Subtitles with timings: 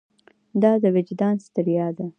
[0.61, 2.05] دا د وجدان ستړیا ده.